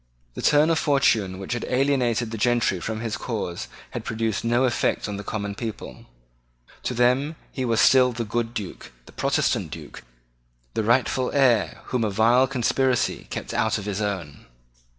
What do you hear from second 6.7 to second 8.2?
To them he was still